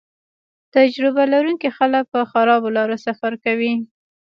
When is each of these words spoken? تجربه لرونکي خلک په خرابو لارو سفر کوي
تجربه 0.75 1.23
لرونکي 1.33 1.69
خلک 1.77 2.03
په 2.13 2.19
خرابو 2.31 2.69
لارو 2.77 2.97
سفر 3.05 3.33
کوي 3.43 3.73